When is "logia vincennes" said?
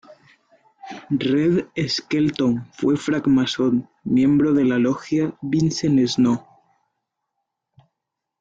4.79-6.17